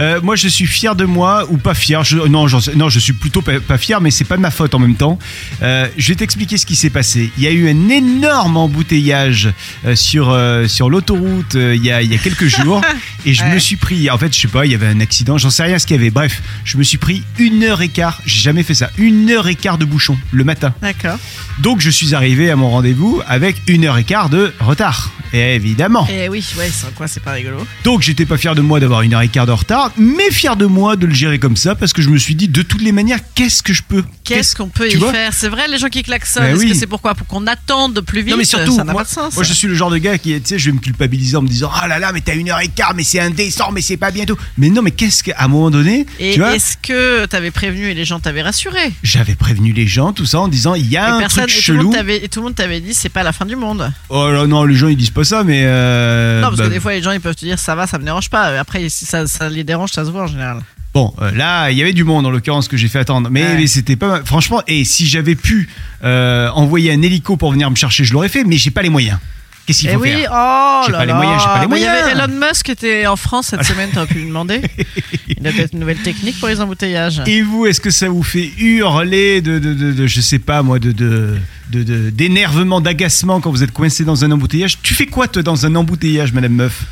Euh, 0.00 0.20
moi, 0.22 0.36
je 0.36 0.48
suis 0.48 0.66
fier 0.66 0.94
de 0.94 1.04
moi 1.04 1.46
ou 1.50 1.58
pas 1.58 1.74
fier. 1.74 2.02
Je, 2.04 2.16
non, 2.16 2.46
non, 2.74 2.88
je 2.88 2.98
suis 2.98 3.12
plutôt 3.12 3.42
pas, 3.42 3.60
pas 3.60 3.78
fier, 3.78 4.00
mais 4.00 4.10
c'est 4.10 4.24
pas 4.24 4.36
de 4.36 4.42
ma 4.42 4.50
faute 4.50 4.74
en 4.74 4.78
même 4.78 4.96
temps. 4.96 5.18
Euh, 5.62 5.86
je 5.96 6.08
vais 6.08 6.14
t'expliquer 6.14 6.56
ce 6.56 6.66
qui 6.66 6.76
s'est 6.76 6.90
passé. 6.90 7.30
Il 7.36 7.44
y 7.44 7.46
a 7.46 7.50
eu 7.50 7.68
un 7.68 7.88
énorme 7.88 8.56
embouteillage 8.56 9.52
euh, 9.84 9.94
sur 9.94 10.36
sur 10.68 10.90
l'autoroute 10.90 11.54
il 11.54 11.84
y 11.84 11.90
a 11.90 12.02
il 12.02 12.10
y 12.10 12.14
a 12.14 12.18
quelques 12.18 12.46
jours, 12.62 12.80
et 13.26 13.34
je 13.34 13.44
me 13.44 13.58
suis 13.58 13.76
pris. 13.76 14.10
En 14.10 14.18
fait, 14.18 14.34
je 14.34 14.40
sais 14.40 14.48
pas, 14.48 14.66
il 14.66 14.72
y 14.72 14.74
avait 14.74 14.86
un 14.86 15.00
accident, 15.00 15.38
j'en 15.38 15.50
sais 15.50 15.64
rien 15.64 15.78
ce 15.78 15.86
qu'il 15.86 15.96
y 15.96 15.98
avait. 15.98 16.10
Bref, 16.10 16.42
je 16.64 16.78
me 16.78 16.82
suis 16.82 16.98
pris 16.98 17.22
une 17.38 17.62
heure 17.62 17.82
et 17.82 17.88
quart. 17.88 18.20
J'ai 18.24 18.40
jamais 18.40 18.62
fait 18.62 18.74
ça. 18.74 18.90
Une 18.98 19.30
heure 19.30 19.48
et 19.48 19.54
quart 19.54 19.78
de 19.78 19.84
bouchon 19.84 20.16
le 20.32 20.44
matin. 20.44 20.74
D'accord. 20.80 21.18
Donc, 21.60 21.80
je 21.80 21.90
suis 21.90 22.14
arrivé 22.14 22.50
à 22.50 22.56
mon 22.56 22.70
rendez-vous 22.70 23.20
avec 23.26 23.56
une 23.66 23.84
heure 23.84 23.98
et 23.98 24.04
quart 24.04 24.30
de 24.30 24.52
retard. 24.60 25.10
Et 25.32 25.54
évidemment. 25.54 26.06
Et 26.10 26.28
oui, 26.28 26.44
ouais, 26.58 26.68
c'est 26.72 26.92
quoi, 26.94 27.06
c'est 27.06 27.22
pas 27.22 27.32
rigolo. 27.32 27.66
Donc 27.84 28.02
j'étais 28.02 28.26
pas 28.26 28.36
fier 28.36 28.54
de 28.54 28.60
moi 28.60 28.80
d'avoir 28.80 29.02
une 29.02 29.14
heure 29.14 29.22
et 29.22 29.28
quart 29.28 29.46
de 29.46 29.52
retard, 29.52 29.92
mais 29.96 30.30
fier 30.30 30.56
de 30.56 30.66
moi 30.66 30.96
de 30.96 31.06
le 31.06 31.14
gérer 31.14 31.38
comme 31.38 31.56
ça 31.56 31.74
parce 31.74 31.92
que 31.92 32.02
je 32.02 32.08
me 32.08 32.18
suis 32.18 32.34
dit 32.34 32.48
de 32.48 32.62
toutes 32.62 32.82
les 32.82 32.92
manières 32.92 33.20
qu'est-ce 33.34 33.62
que 33.62 33.72
je 33.72 33.82
peux 33.82 34.04
Qu'est-ce 34.24 34.54
qu'on 34.54 34.68
peut 34.68 34.88
y 34.88 34.98
faire? 34.98 35.32
C'est 35.32 35.48
vrai, 35.48 35.66
les 35.68 35.78
gens 35.78 35.88
qui 35.88 36.02
klaxonnent, 36.02 36.42
Bah 36.44 36.50
est-ce 36.50 36.66
que 36.66 36.74
c'est 36.74 36.86
pourquoi? 36.86 37.14
Pour 37.14 37.26
qu'on 37.26 37.46
attende 37.46 38.00
plus 38.00 38.20
vite 38.20 38.30
Non 38.30 38.36
mais 38.36 38.44
surtout, 38.44 38.76
ça 38.76 38.84
n'a 38.84 38.94
pas 38.94 39.04
de 39.04 39.08
sens. 39.08 39.34
moi, 39.34 39.42
je 39.44 39.52
suis 39.52 39.66
le 39.68 39.74
genre 39.74 39.90
de 39.90 39.98
gars 39.98 40.18
qui, 40.18 40.40
tu 40.40 40.48
sais, 40.48 40.58
je 40.58 40.66
vais 40.70 40.76
me 40.76 40.80
culpabiliser 40.80 41.36
en 41.36 41.42
me 41.42 41.48
disant 41.48 41.70
ah 41.74 41.88
là 41.88 41.98
là 41.98 42.12
mais 42.12 42.20
t'as 42.20 42.34
une 42.34 42.48
heure 42.50 42.60
et 42.60 42.68
quart 42.68 42.94
mais 42.94 43.02
c'est 43.04 43.20
indécent 43.20 43.72
mais 43.72 43.80
c'est 43.80 43.96
pas 43.96 44.10
bientôt. 44.10 44.36
Mais 44.58 44.68
non 44.70 44.82
mais 44.82 44.90
qu'est-ce 44.90 45.22
qu'à 45.22 45.36
un 45.38 45.48
moment 45.48 45.70
donné, 45.70 46.06
Et 46.18 46.34
est-ce 46.34 46.76
que 46.76 47.26
t'avais 47.26 47.50
prévenu 47.50 47.88
et 47.90 47.94
les 47.94 48.04
gens 48.04 48.20
t'avaient 48.20 48.42
rassuré? 48.42 48.92
J'avais 49.02 49.34
prévenu 49.34 49.72
les 49.72 49.86
gens 49.86 50.12
tout 50.12 50.26
ça 50.26 50.40
en 50.40 50.48
disant 50.48 50.74
il 50.74 50.88
y 50.90 50.96
a 50.96 51.14
un 51.14 51.18
personne, 51.18 51.46
truc 51.46 51.58
et 51.58 51.62
tout, 51.64 51.72
le 51.72 51.78
chelou. 51.78 51.94
et 52.10 52.28
tout 52.28 52.40
le 52.40 52.44
monde 52.46 52.54
t'avait 52.54 52.80
dit 52.80 52.94
c'est 52.94 53.08
pas 53.08 53.22
la 53.22 53.32
fin 53.32 53.46
du 53.46 53.56
monde. 53.56 53.92
Oh 54.08 54.30
là 54.30 54.46
non 54.46 54.64
les 54.64 54.74
gens 54.74 54.88
ils 54.88 54.96
disent 54.96 55.10
pas 55.10 55.19
ça 55.24 55.44
mais 55.44 55.62
euh, 55.64 56.40
non, 56.40 56.48
parce 56.48 56.58
bah, 56.58 56.64
que 56.64 56.70
des 56.70 56.80
fois 56.80 56.92
les 56.92 57.02
gens 57.02 57.12
ils 57.12 57.20
peuvent 57.20 57.34
te 57.36 57.44
dire 57.44 57.58
ça 57.58 57.74
va, 57.74 57.86
ça 57.86 57.98
me 57.98 58.04
dérange 58.04 58.30
pas. 58.30 58.58
Après, 58.58 58.88
si 58.88 59.04
ça, 59.06 59.26
ça 59.26 59.48
les 59.48 59.64
dérange, 59.64 59.90
ça 59.92 60.04
se 60.04 60.10
voit 60.10 60.22
en 60.24 60.26
général. 60.26 60.58
Bon, 60.92 61.14
euh, 61.22 61.30
là, 61.30 61.70
il 61.70 61.78
y 61.78 61.82
avait 61.82 61.92
du 61.92 62.02
monde 62.02 62.26
en 62.26 62.30
l'occurrence 62.30 62.66
que 62.66 62.76
j'ai 62.76 62.88
fait 62.88 62.98
attendre, 62.98 63.28
mais, 63.30 63.42
Ouais. 63.44 63.54
mais 63.58 63.66
c'était 63.68 63.94
pas 63.96 64.08
mal. 64.08 64.22
franchement. 64.24 64.60
Et 64.66 64.84
si 64.84 65.06
j'avais 65.06 65.36
pu 65.36 65.68
euh, 66.02 66.48
envoyer 66.50 66.92
un 66.92 67.00
hélico 67.00 67.36
pour 67.36 67.52
venir 67.52 67.70
me 67.70 67.76
chercher, 67.76 68.04
je 68.04 68.12
l'aurais 68.12 68.28
fait, 68.28 68.42
mais 68.42 68.56
j'ai 68.56 68.72
pas 68.72 68.82
les 68.82 68.88
moyens. 68.90 69.18
Qu'est-ce 69.72 69.80
qu'il 69.80 69.90
faut 69.90 70.00
oui, 70.00 70.10
faire? 70.22 70.30
oh 70.32 70.82
J'ai 70.86 70.92
là 70.92 70.98
pas 70.98 71.04
les 71.06 71.12
là. 71.12 71.16
moyens, 71.16 71.40
j'ai 71.42 71.46
pas 71.48 71.60
les 71.62 71.66
Mais 71.68 71.76
Il 71.78 71.82
y 71.82 71.86
avait. 71.86 72.12
Elon 72.12 72.46
Musk 72.48 72.64
qui 72.66 72.70
était 72.72 73.06
en 73.06 73.16
France 73.16 73.46
cette 73.48 73.64
semaine, 73.72 73.90
t'aurais 73.92 74.06
pu 74.06 74.14
lui 74.18 74.26
demander. 74.26 74.60
Il 75.28 75.46
a 75.46 75.52
peut-être 75.52 75.72
une 75.72 75.80
nouvelle 75.80 75.98
technique 75.98 76.38
pour 76.38 76.48
les 76.48 76.60
embouteillages. 76.60 77.22
Et 77.26 77.42
vous, 77.42 77.66
est-ce 77.66 77.80
que 77.80 77.90
ça 77.90 78.08
vous 78.08 78.22
fait 78.22 78.50
hurler 78.58 79.40
de, 79.40 79.58
de, 79.58 79.74
de, 79.74 79.92
de- 79.92 80.06
je 80.06 80.20
sais 80.20 80.38
pas 80.38 80.62
moi, 80.62 80.78
de 80.78 80.92
de 80.92 81.36
de- 81.70 81.82
de- 81.84 82.10
d'énervement, 82.10 82.80
d'agacement 82.80 83.40
quand 83.40 83.50
vous 83.50 83.62
êtes 83.62 83.72
coincé 83.72 84.04
dans 84.04 84.24
un 84.24 84.30
embouteillage? 84.32 84.78
Tu 84.82 84.92
fais 84.94 85.06
quoi 85.06 85.28
toi 85.28 85.42
dans 85.42 85.66
un 85.66 85.74
embouteillage, 85.76 86.32
Madame 86.32 86.52
Meuf? 86.54 86.82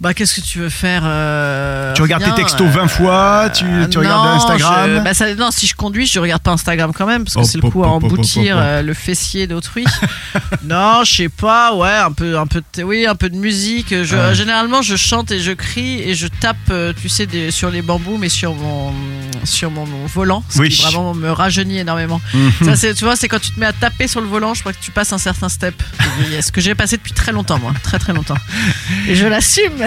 Bah, 0.00 0.14
qu'est-ce 0.14 0.40
que 0.40 0.46
tu 0.46 0.60
veux 0.60 0.68
faire 0.68 1.02
euh, 1.04 1.92
Tu 1.94 2.02
regardes 2.02 2.22
rien, 2.22 2.32
tes 2.34 2.42
textos 2.42 2.68
20 2.68 2.86
fois, 2.86 3.50
tu- 3.52 3.64
tu 3.90 3.98
regardes 3.98 4.28
Instagram 4.28 4.90
je- 4.98 5.00
bah, 5.02 5.12
ça- 5.12 5.34
Non, 5.34 5.50
si 5.50 5.66
je 5.66 5.74
conduis, 5.74 6.06
je 6.06 6.20
regarde 6.20 6.40
pas 6.40 6.52
Instagram 6.52 6.92
quand 6.96 7.04
même, 7.06 7.24
parce 7.24 7.34
que 7.34 7.40
Oh, 7.40 7.44
c'est 7.44 7.60
le 7.60 7.68
coup 7.68 7.82
à 7.82 7.88
emboutir 7.88 8.56
euh, 8.60 8.80
le 8.82 8.94
fessier 8.94 9.48
d'autrui. 9.48 9.84
non, 10.64 11.02
je 11.04 11.16
sais 11.16 11.28
pas, 11.28 11.74
ouais, 11.74 11.90
un 11.96 12.12
peu, 12.12 12.38
un 12.38 12.46
peu, 12.46 12.62
de, 12.76 12.82
oui, 12.84 13.06
un 13.06 13.16
peu 13.16 13.28
de 13.28 13.36
musique. 13.36 13.88
Je, 14.04 14.14
Ouais. 14.14 14.34
Généralement, 14.36 14.82
je 14.82 14.94
chante 14.94 15.32
et 15.32 15.40
je 15.40 15.50
crie 15.52 16.00
et 16.00 16.14
je 16.14 16.28
tape, 16.28 16.56
euh, 16.70 16.92
tu 17.00 17.08
sais, 17.08 17.26
des- 17.26 17.50
sur 17.50 17.70
les 17.70 17.82
bambous, 17.82 18.18
mais 18.18 18.28
sur 18.28 18.54
mon, 18.54 18.92
sur 19.42 19.70
mon, 19.72 19.84
mon 19.84 20.06
volant, 20.06 20.44
ce 20.48 20.60
Oui. 20.60 20.68
qui 20.68 20.82
vraiment 20.82 21.12
me 21.14 21.30
rajeunit 21.32 21.78
énormément. 21.78 22.20
Mhm. 22.34 22.76
Ça, 22.76 22.94
tu 22.94 23.02
vois, 23.04 23.16
c'est 23.16 23.26
quand 23.26 23.40
tu 23.40 23.50
te 23.50 23.58
mets 23.58 23.66
à 23.66 23.72
taper 23.72 24.06
sur 24.06 24.20
le 24.20 24.28
volant, 24.28 24.54
je 24.54 24.60
crois 24.60 24.72
que 24.72 24.80
tu 24.80 24.92
passes 24.92 25.12
un 25.12 25.18
certain 25.18 25.48
step. 25.48 25.74
Ce 26.40 26.52
que 26.52 26.60
j'ai 26.60 26.76
passé 26.76 26.96
depuis 26.98 27.12
très 27.12 27.32
longtemps, 27.32 27.58
moi, 27.58 27.72
très 27.82 27.98
très 27.98 28.12
longtemps. 28.12 28.36
Et 29.08 29.16
je 29.16 29.26
l'assume. 29.26 29.86